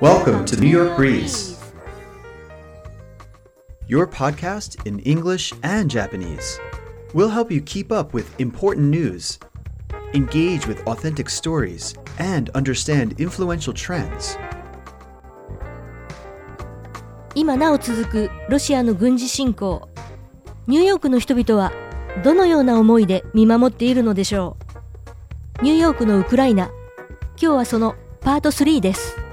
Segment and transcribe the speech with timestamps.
[0.00, 1.58] Welcome to New York Breeze,
[3.88, 6.60] your podcast in English and Japanese.
[7.14, 9.40] We'll help you keep up with important news,
[10.14, 14.38] engage with authentic stories, and understand influential trends.
[17.34, 19.88] 今なお続くロシアの軍事侵攻
[20.68, 21.72] ニューヨークの人々は
[22.22, 24.56] どのような思いで見守っているのでしょ
[25.60, 26.66] うニューヨークのウクライナ
[27.30, 29.27] 今日はそのパート3です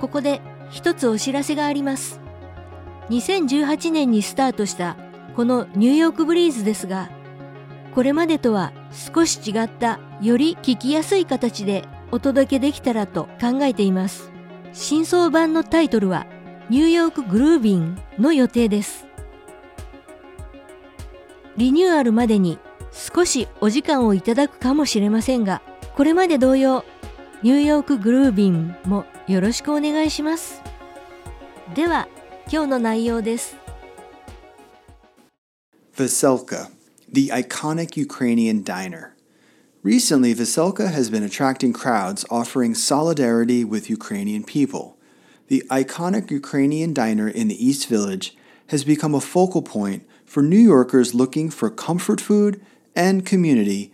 [0.00, 2.20] ここで一つお知らせがあります。
[3.10, 4.96] 2018年にスタートした
[5.34, 7.10] このニューヨークブリーズですが
[7.94, 14.30] これまでとは少し違ったより聞きやすい形でお届けできたらと考えています。
[14.72, 16.26] 新装版のタイトルは
[16.68, 19.06] ニューヨークグルービンの予定です。
[21.56, 22.58] リニューアルまでに
[22.92, 25.60] 少しお時間をいただくかもしれませんが
[25.96, 26.84] これまで同様
[27.42, 30.61] ニューヨークグルービンもよろしくお願いします
[31.75, 32.07] では
[32.51, 33.57] 今日の内容です
[35.95, 36.71] Veselka,
[37.07, 39.15] the iconic Ukrainian diner.
[39.83, 44.97] Recently, Veselka has been attracting crowds offering solidarity with Ukrainian people.
[45.49, 48.35] The iconic Ukrainian diner in the East Village
[48.69, 52.59] has become a focal point for New Yorkers looking for comfort food
[52.95, 53.93] and community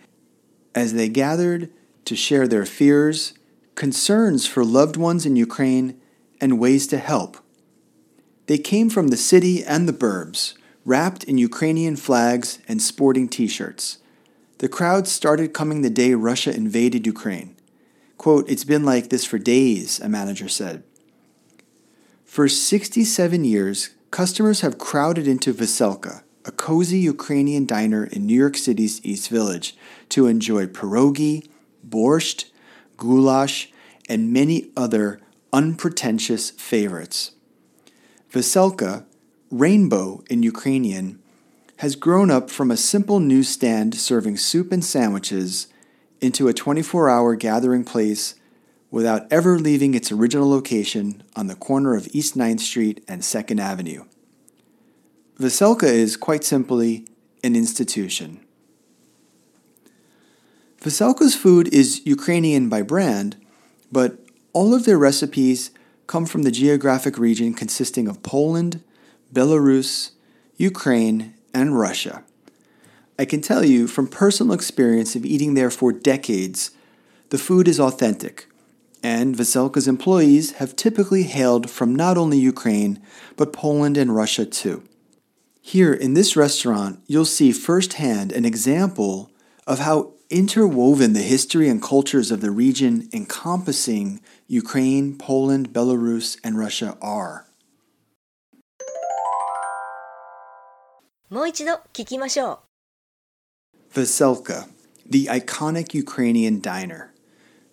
[0.73, 1.69] as they gathered
[2.05, 3.33] to share their fears,
[3.75, 6.00] concerns for loved ones in Ukraine,
[6.41, 7.39] and ways to help.
[8.47, 13.47] They came from the city and the burbs, wrapped in Ukrainian flags and sporting t
[13.47, 13.98] shirts.
[14.58, 17.56] The crowd started coming the day Russia invaded Ukraine.
[18.19, 20.84] Quote, It's been like this for days, a manager said.
[22.25, 28.56] For 67 years, customers have crowded into Veselka, a cozy Ukrainian diner in New York
[28.56, 29.77] City's East Village,
[30.11, 31.48] to enjoy pierogi,
[31.88, 32.47] borscht,
[32.97, 33.70] goulash,
[34.09, 35.20] and many other
[35.53, 37.32] unpretentious favorites.
[38.31, 39.05] Veselka,
[39.50, 41.22] rainbow in Ukrainian,
[41.78, 45.69] has grown up from a simple newsstand serving soup and sandwiches
[46.21, 48.34] into a 24 hour gathering place
[48.91, 53.60] without ever leaving its original location on the corner of East 9th Street and 2nd
[53.60, 54.04] Avenue.
[55.38, 57.06] Veselka is quite simply
[57.43, 58.44] an institution.
[60.84, 63.39] Veselka's food is Ukrainian by brand,
[63.91, 64.19] but
[64.53, 65.71] all of their recipes
[66.06, 68.83] come from the geographic region consisting of Poland,
[69.33, 70.11] Belarus,
[70.59, 72.22] Ukraine, and Russia.
[73.19, 76.72] I can tell you from personal experience of eating there for decades,
[77.31, 78.47] the food is authentic,
[79.03, 83.01] and Veselka's employees have typically hailed from not only Ukraine,
[83.39, 84.83] but Poland and Russia too.
[85.62, 89.31] Here in this restaurant, you'll see firsthand an example
[89.66, 96.57] of how interwoven the history and cultures of the region encompassing Ukraine, Poland, Belarus, and
[96.57, 97.45] Russia are.
[101.29, 102.62] もう一度聞きましょ
[103.94, 104.67] Veselka,
[105.07, 107.12] the iconic Ukrainian diner.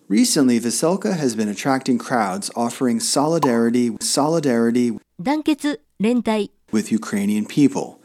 [0.09, 7.97] Recently, Veselka has been attracting crowds offering solidarity, solidarity う団結連帯 with Ukrainian people.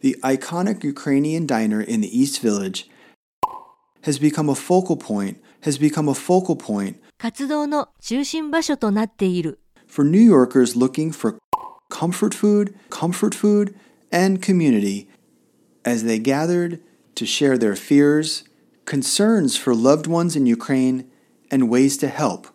[0.00, 2.88] The iconic Ukrainian diner in the East Village
[4.02, 11.10] has become a focal point, has become a focal point 活動の中心場所となっている for New Yorkers looking
[11.10, 11.38] for
[11.90, 13.74] comfort food, comfort food,
[14.12, 15.08] and community
[15.84, 16.80] as they gathered
[17.14, 18.44] to share their fears,
[18.84, 21.10] concerns for loved ones in Ukraine,
[21.50, 22.48] and ways to help.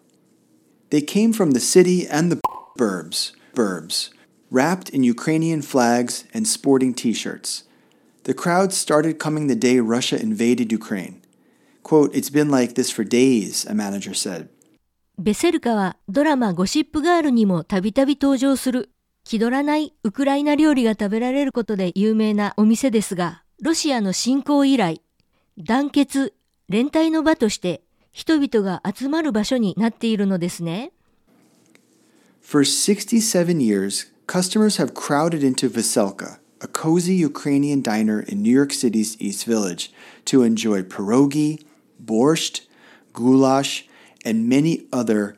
[0.91, 2.39] They came from the city and the
[2.77, 4.11] burbs, burbs,
[4.51, 7.63] wrapped in Ukrainian flags and sporting t shirts.
[8.23, 11.21] The crowd started coming the day Russia invaded Ukraine.
[11.88, 14.48] Quote, It's been like this for days, a manager said.
[15.18, 18.90] ベセルカはドラマゴシップガールにもたびたび登場する
[19.24, 25.00] 気取らないウクライナ料理が食べられることで有名なお店ですが、ロシアの侵攻以来、
[25.56, 26.34] 団結、
[26.68, 27.80] 連帯の場として
[28.12, 30.92] 人々が集まる場所になっているのですね。
[32.42, 39.16] For 67 years, customers have crowded into Veselka, a cozy Ukrainian diner in New York City's
[39.18, 39.90] East Village,
[40.26, 41.64] to enjoy pierogi,
[42.03, 42.61] borscht,
[43.13, 43.87] goulash,
[44.25, 45.35] and many other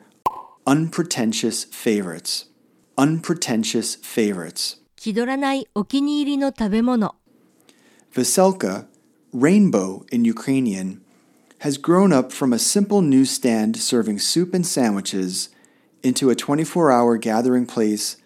[0.66, 2.46] unpretentious favorites.
[2.98, 4.78] Unpretentious favorites.
[4.96, 7.14] 気取らないお気に入りの食べ物。
[8.12, 8.86] Veselka,
[9.34, 11.00] rainbow in Ukrainian,
[11.60, 15.50] has grown up from a simple newsstand serving soup and sandwiches
[16.02, 18.16] into a 24 hour gathering place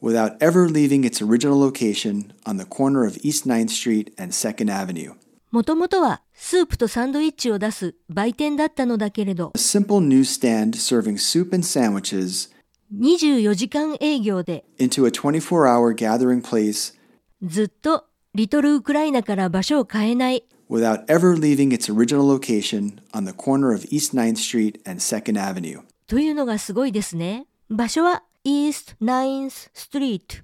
[0.00, 4.70] without ever leaving its original location on the corner of East 9th Street and 2nd
[4.70, 5.14] Avenue.
[5.51, 12.51] もともとはスープとサンドイッチを出す売店だったのだけれど A、simple newsstand serving soup and sandwiches
[12.95, 16.93] 24時間営業で into a 24 hour gathering place
[17.41, 18.05] ずっと
[18.35, 25.33] リトルウクライナから場所を変えない without ever leaving its original location on the corner of East 9th Street and 2nd
[25.33, 25.81] Avenue.
[26.05, 27.47] というのがすごいですね。
[27.69, 30.43] 場所は East 9th Street。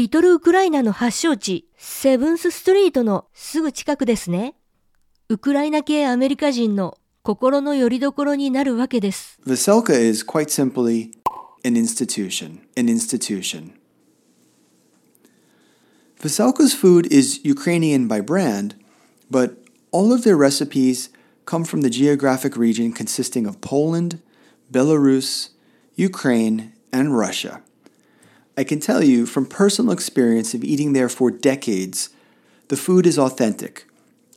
[0.00, 4.54] リトルウクライナの発祥地、セブンスストリートのすぐ近くですね。
[5.28, 9.38] ウクライナ系アメリカ人の心の拠り所になるわけです。
[9.46, 11.10] Veselka is quite simply
[11.66, 12.60] an institution.
[12.78, 13.72] An institution.
[16.18, 18.76] Veselka's food is Ukrainian by brand,
[19.30, 19.58] but
[19.92, 21.10] all of their recipes
[21.44, 24.18] come from the geographic region consisting of Poland,
[24.72, 25.50] Belarus,
[25.94, 27.60] Ukraine, and Russia.
[28.57, 32.09] I can tell you from personal experience of eating there for decades,
[32.69, 33.85] the food is authentic,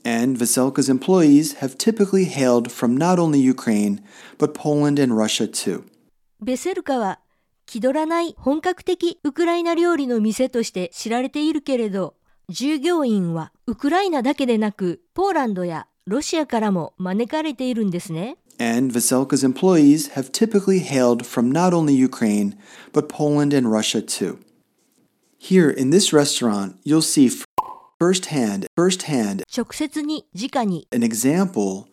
[0.04, 4.00] and Veselka's employees have typically hailed from not only Ukraine,
[4.38, 5.84] but Poland and Russia too.
[6.40, 7.20] ベセルカは
[7.66, 12.14] 気取らない本格的ウクライナ料理の店として知られているけれど、
[12.48, 18.38] 従業員はウクライナだけでなく、ポーランドやロシアからも招かれているんですね。
[18.58, 22.56] And Veselka's employees have typically hailed from not only Ukraine,
[22.92, 24.40] but Poland and Russia too.
[25.38, 27.44] Here in this restaurant, you'll see f-
[28.00, 31.86] firsthand, firsthand, 直接に直に an example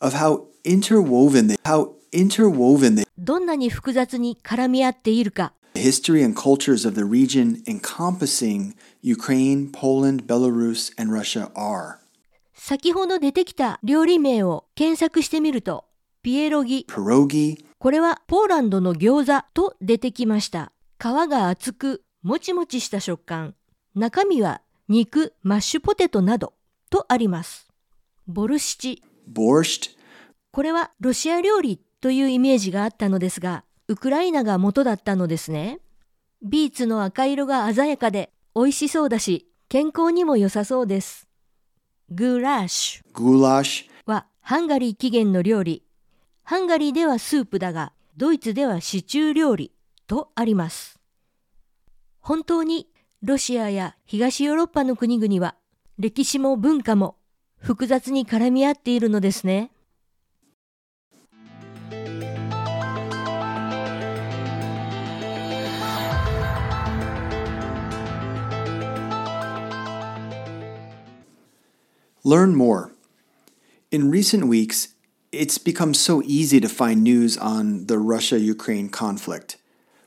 [0.00, 7.62] of how interwoven they, how interwoven they, どんなに複雑に絡み合っているか the history and cultures of the region
[7.66, 11.96] encompassing Ukraine, Poland, Belarus, and Russia are.
[12.54, 15.84] 先ほど出てきた料理名を検索してみると
[16.23, 16.85] ピエロギ。
[17.79, 20.71] これはポーランドの餃子と出てきました。
[20.99, 23.55] 皮が厚くもちもちした食感。
[23.95, 26.53] 中身は肉マッシュポテトなど
[26.91, 27.69] とあります。
[28.27, 29.03] ボルシチ。
[30.51, 35.79] これはロシア料理というイメージがあったのですがウクライナが元だったのですね。
[36.43, 41.27] ビーツの赤色が鮮やかで美味しそうだし健康にも良さそうです。
[42.11, 43.11] グラッシュ。
[43.11, 45.83] Goulash, はハンガリー起源の料理。
[46.43, 49.71] ハンガリーではスープだが、ドイツではシチュー料理
[50.07, 50.99] とあります。
[52.19, 52.87] 本当に
[53.23, 55.55] ロシアや東ヨーロッパの国々は
[55.97, 57.15] 歴史も文化も
[57.57, 59.71] 複雑に絡み合っているのですね。
[72.23, 72.91] Learn more.
[73.89, 74.95] In recent weeks,
[75.31, 79.57] it's become so easy to find news on the Russia Ukraine conflict.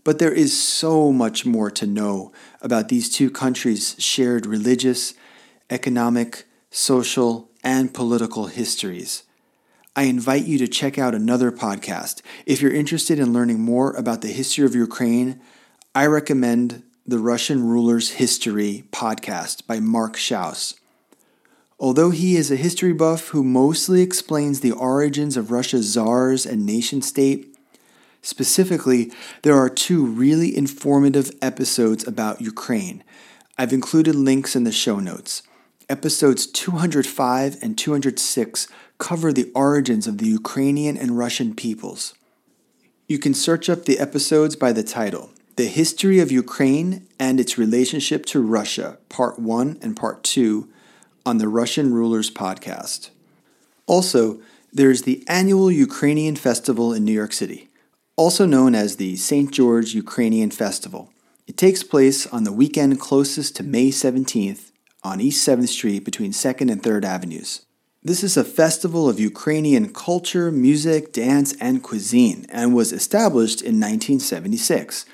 [0.05, 2.31] But there is so much more to know
[2.61, 5.15] about these two countries' shared religious,
[5.71, 9.23] economic, social, and political histories.
[9.97, 12.21] I invite you to check out another podcast.
[12.45, 15.41] If you're interested in learning more about the history of Ukraine,
[15.95, 20.75] I recommend the Russian Ruler's History podcast by Mark Schauss.
[21.79, 26.65] Although he is a history buff who mostly explains the origins of Russia's czars and
[26.65, 27.57] nation state,
[28.23, 29.13] specifically,
[29.43, 33.03] there are two really informative episodes about Ukraine.
[33.59, 35.43] I've included links in the show notes.
[35.89, 38.69] Episodes 205 and 206
[38.99, 42.15] cover the origins of the Ukrainian and Russian peoples.
[43.07, 47.59] You can search up the episodes by the title The History of Ukraine and Its
[47.59, 50.69] Relationship to Russia, Part 1 and Part 2
[51.27, 53.11] on the Russian Rulers podcast.
[53.87, 54.41] Also,
[54.73, 57.69] there's the annual Ukrainian Festival in New York City,
[58.17, 59.51] also known as the St.
[59.51, 61.13] George Ukrainian Festival.
[61.47, 66.33] It takes place on the weekend closest to May 17th on East 7th Street between
[66.33, 67.67] 2nd and 3rd Avenues.
[68.03, 73.81] This is a festival of Ukrainian culture, music, dance, and cuisine and was established in
[73.81, 75.07] 1976.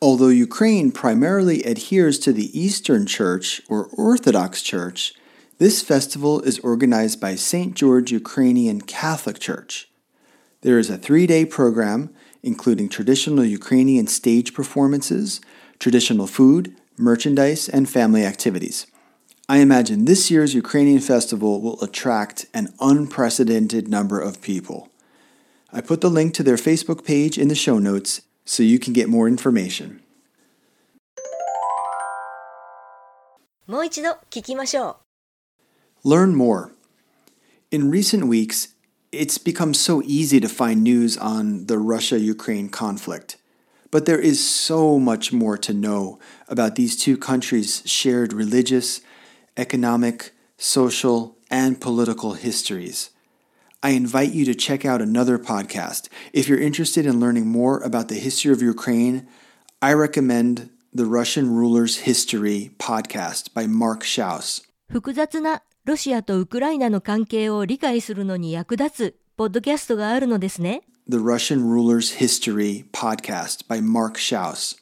[0.00, 5.14] Although Ukraine primarily adheres to the Eastern Church or Orthodox Church,
[5.58, 7.74] this festival is organized by St.
[7.74, 9.88] George Ukrainian Catholic Church.
[10.60, 12.10] There is a three day program
[12.42, 15.40] including traditional Ukrainian stage performances,
[15.78, 18.86] traditional food, merchandise, and family activities.
[19.48, 24.90] I imagine this year's Ukrainian festival will attract an unprecedented number of people.
[25.72, 28.93] I put the link to their Facebook page in the show notes so you can
[28.93, 30.01] get more information.
[33.65, 34.97] もう一度聞きましょ
[36.03, 36.09] う。
[36.09, 36.71] Learn more.
[37.71, 38.75] In recent weeks,
[39.13, 43.37] it's become so easy to find news on the Russia Ukraine conflict.
[43.89, 46.19] But there is so much more to know
[46.49, 49.01] about these two countries' shared religious,
[49.55, 53.11] economic, social, and political histories.
[53.80, 56.08] I invite you to check out another podcast.
[56.32, 59.28] If you're interested in learning more about the history of Ukraine,
[59.80, 64.62] I recommend the Russian Ruler's History podcast by Mark Schauss.
[64.90, 70.82] 複雑なロシアとウクライナの関係を理解するのに役立つポッドキャストがあるのですね。
[71.08, 74.76] The Russian Ruler's History podcast by Mark Schauss.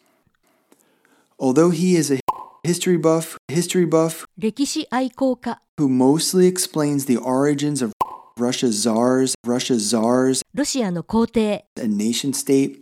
[1.39, 2.21] Although he is a
[2.65, 7.93] history buff, history buff, 歴史愛好家 who mostly explains the origins of
[8.38, 12.80] Russia's czars, Russia's czars, ロシアの皇帝、 and nation state.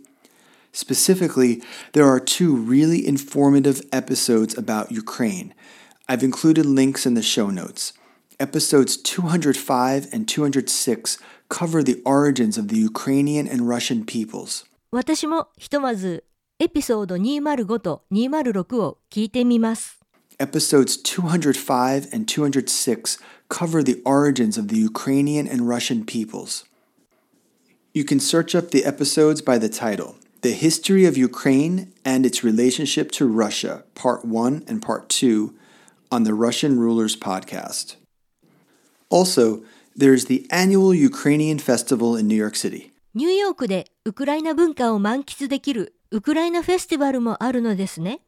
[0.72, 5.52] Specifically, there are two really informative episodes about Ukraine.
[6.08, 7.92] I've included links in the show notes.
[8.38, 11.18] Episodes 205 and 206
[11.48, 14.64] cover the origins of the Ukrainian and Russian peoples.
[14.92, 16.24] 私もひとまず
[16.58, 20.00] エピソード205と206を聞いてみます。
[20.38, 26.64] Episodes 205 and 206 cover the origins of the Ukrainian and Russian peoples.
[27.92, 32.44] You can search up the episodes by the title The History of Ukraine and Its
[32.44, 35.54] Relationship to Russia, Part 1 and Part 2,
[36.10, 37.96] on the Russian Rulers podcast.
[39.08, 39.62] Also,
[39.96, 42.92] there's the annual Ukrainian Festival in New York City.
[43.12, 48.20] ニューヨークでウクライナ文化を満喫できるウクライナフェスティバルもあるのですね。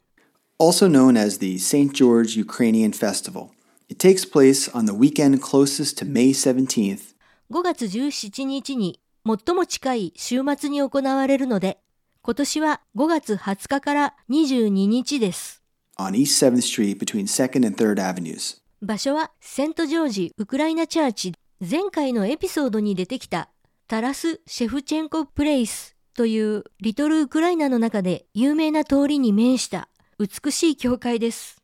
[0.62, 1.92] also known as the St.
[1.92, 3.50] George Ukrainian Festival.
[3.89, 7.15] It takes place on the weekend closest to May 17th
[7.49, 11.79] 5月17日に最も近い週末に行われるので、
[12.21, 15.63] 今年は5月20日から22日です。
[15.97, 18.61] on East 7th Street between 2nd and 3rd Avenues.
[18.81, 23.49] 場所はセントジョージウクライナチャーチ前回のエピソードに出てきた
[23.87, 29.87] タラス・シェフチェンコ・プレイスというリトルウクライナの中で有名な通りに面した
[30.19, 31.63] 美しい教会です。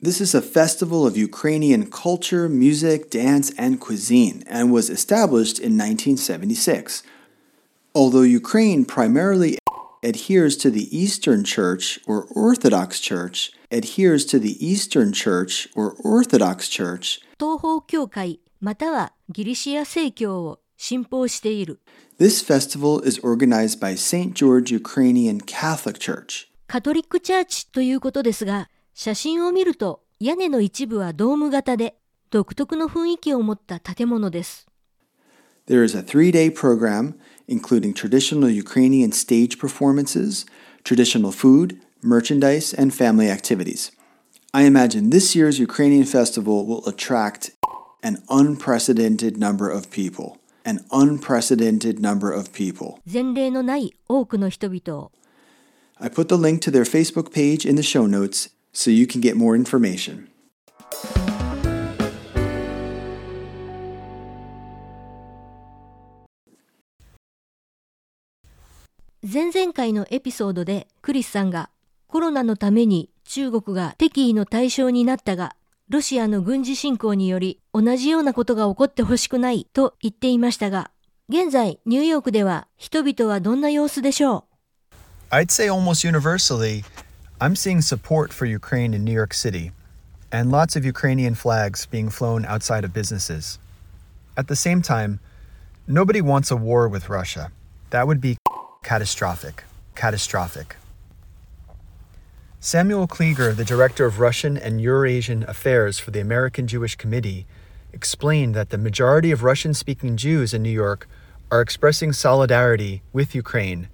[0.00, 5.78] This is a festival of Ukrainian culture, music, dance, and cuisine, and was established in
[5.78, 7.02] 1976.
[7.94, 9.56] Although Ukraine primarily
[10.02, 16.68] adheres to the Eastern Church or Orthodox Church, adheres to the Eastern Church or Orthodox
[16.68, 21.80] Church, 東方教会またはギリシア正教を信奉している
[22.16, 24.34] this festival is organized by St.
[24.34, 26.46] George Ukrainian Catholic Church.
[26.68, 28.68] カトリックチャーチということですが、
[29.01, 31.95] 写真を見ると屋根の一部はドーム型で
[32.31, 34.67] 独特の雰囲気を持った建物です。
[35.67, 37.13] There is a three day program
[37.47, 40.45] including traditional Ukrainian stage performances,
[40.83, 43.93] traditional food, merchandise, and family activities.
[44.51, 47.51] I imagine this year's Ukrainian festival will attract
[48.03, 50.39] an unprecedented number of people.
[50.65, 52.99] An unprecedented number of people.
[53.09, 55.11] 前例のない多くの人々を
[56.01, 59.19] I put the link to their Facebook page in the show notes so you can
[59.19, 60.29] get more information.
[69.21, 71.69] 前々回のエピソードでクリスさんが
[72.07, 75.57] コロナのために中国が敵意の対象になったが
[75.89, 80.89] ロシアの軍事侵攻により同じようなことが起こってほしくないと言っていましたが
[81.27, 84.45] 現在ニューヨークでは人々はどんな様子でしょ
[85.31, 86.83] I'd say almost universally,
[87.41, 89.71] I'm seeing support for Ukraine in New York City,
[90.29, 93.59] and lots of Ukrainian flags being flown outside of businesses.
[94.35, 95.21] At the same time,
[95.87, 97.53] nobody wants a war with Russia.
[97.91, 98.35] That would be
[98.83, 99.63] catastrophic.
[99.95, 100.75] Catastrophic.
[102.59, 107.45] Samuel Kliger, the director of Russian and Eurasian affairs for the American Jewish Committee,
[107.93, 111.07] explained that the majority of Russian speaking Jews in New York
[111.49, 113.87] are expressing solidarity with Ukraine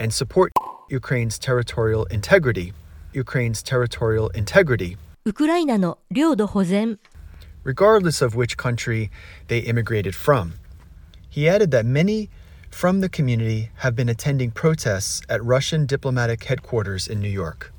[0.00, 0.52] and support
[0.88, 2.72] Ukraine's territorial integrity.
[3.13, 6.99] Ukraine's territorial integrity, うウクライナの領土保全
[7.63, 9.09] regardless of which country
[9.47, 10.53] they immigrated from.
[11.29, 12.29] He added that many
[12.69, 17.71] from the community have been attending protests at Russian diplomatic headquarters in New York.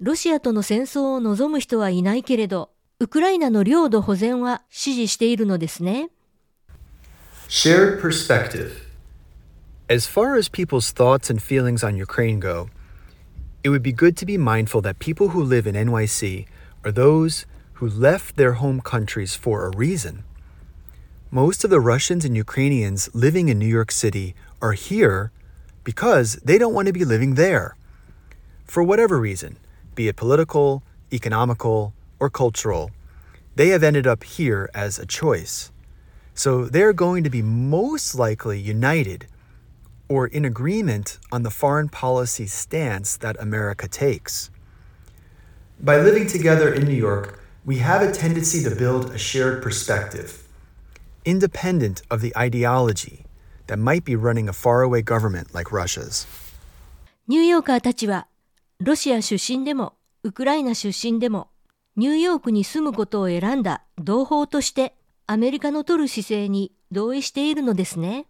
[0.00, 6.10] ロシアとの戦争を望む人はいないけれどウクライナの領土保全は支持しているのですね
[7.48, 8.72] Shared perspective.
[9.88, 12.68] As far as people's thoughts and feelings on Ukraine go,
[13.67, 16.47] it would be good to be mindful that people who live in NYC
[16.85, 20.23] are those who left their home countries for a reason.
[21.31, 25.33] Most of the Russians and Ukrainians living in New York City are here
[25.83, 27.75] because they don't want to be living there.
[28.63, 29.57] For whatever reason,
[29.95, 30.81] be it political,
[31.11, 32.91] economical, or cultural,
[33.57, 35.73] they have ended up here as a choice.
[36.33, 39.27] So they're going to be most likely united
[40.08, 44.50] or in agreement on the foreign policy stance that America takes.
[45.80, 50.48] By living together in New York, We have a tendency to build a shared perspective,
[51.24, 53.24] independent of the ideology
[53.68, 56.26] that might be running a faraway government like Russia's.
[57.28, 58.26] ニューヨーカーたちは、
[58.80, 59.94] ロシア出身でも、
[60.24, 61.50] ウクライナ出身でも、
[61.94, 64.96] ニューヨークに住むことを選んだ同胞として、
[65.28, 68.26] アメリカの取る姿勢に同意しているのですね。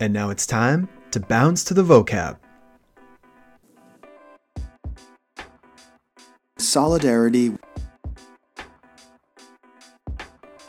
[0.00, 2.36] And now it's time to bounce to the vocab.
[6.58, 7.56] Solidarity,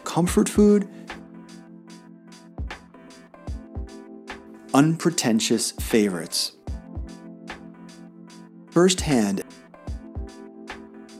[0.05, 0.87] comfort food,
[4.73, 6.53] unpretentious favorites.
[8.71, 9.43] Firsthand,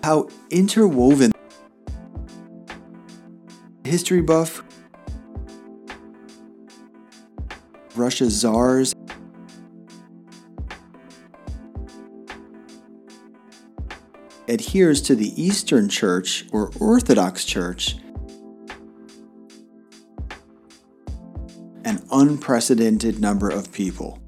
[0.06, 1.32] how interwoven
[3.84, 4.62] history buff
[7.96, 8.94] Russia's czars
[14.48, 17.96] adheres to the Eastern Church or Orthodox Church
[21.84, 24.22] an unprecedented number of people.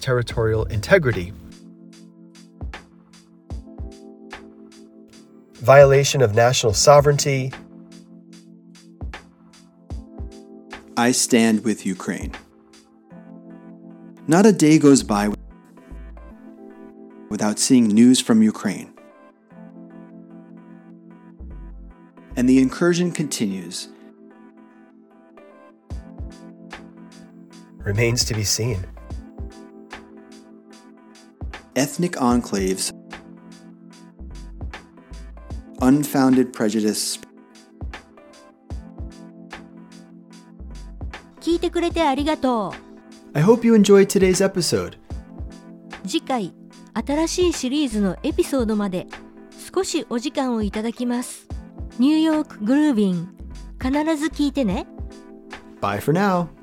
[0.00, 1.34] Territorial integrity.
[5.68, 7.52] Violation of national sovereignty.
[10.96, 12.32] I stand with Ukraine.
[14.26, 15.28] Not a day goes by
[17.28, 18.94] without seeing news from Ukraine.
[22.34, 23.90] And the incursion continues.
[27.76, 28.86] Remains to be seen.
[31.76, 32.90] Ethnic enclaves,
[35.88, 37.18] unfounded prejudice,
[41.40, 42.74] 聞いてくれてありがと
[43.32, 44.96] I hope you enjoyed today's episode.
[44.96, 44.98] う。
[46.06, 46.52] 次回、
[46.92, 49.06] 新しいシリーズのエピソードまで
[49.74, 51.48] 少しお時間をいただきます。
[51.98, 53.34] ニューヨークグルービン、
[53.80, 54.86] 必ず聞いてね。
[55.80, 56.57] Bye for now.